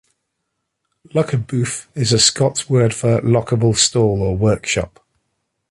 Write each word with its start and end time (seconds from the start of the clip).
Luckenbooth 1.09 1.85
is 1.93 2.11
a 2.11 2.17
Scots 2.17 2.67
word 2.67 2.91
for 2.91 3.17
a 3.17 3.21
lockable 3.21 3.75
stall 3.77 4.23
or 4.23 4.35
workshop. 4.35 4.99